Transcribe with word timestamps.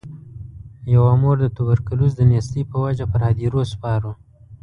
یوه 0.93 1.13
مور 1.21 1.35
د 1.41 1.45
توبرکلوز 1.55 2.11
د 2.15 2.21
نیستۍ 2.31 2.61
په 2.71 2.77
وجه 2.85 3.05
پر 3.11 3.21
هدیرو 3.27 3.61
سپارو. 3.71 4.11